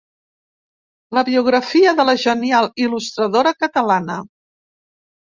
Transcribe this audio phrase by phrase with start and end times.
[1.17, 4.17] La biografia de la genial il·lustradora catalana.